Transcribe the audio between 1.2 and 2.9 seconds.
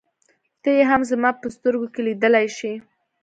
په سترګو کې لیدلای شې.